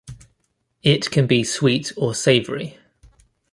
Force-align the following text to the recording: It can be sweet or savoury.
It 0.81 1.11
can 1.11 1.27
be 1.27 1.43
sweet 1.43 1.91
or 1.95 2.15
savoury. 2.15 2.79